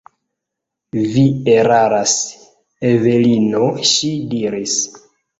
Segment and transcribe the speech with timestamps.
[1.15, 1.25] Vi
[1.55, 2.13] eraras,
[2.91, 3.61] Evelino,
[3.91, 4.79] ŝi diris.